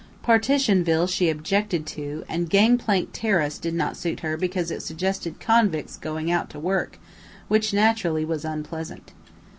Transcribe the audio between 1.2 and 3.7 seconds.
objected to, and "Gangplank Terrace,"